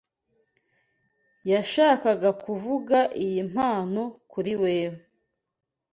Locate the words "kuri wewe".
4.31-4.99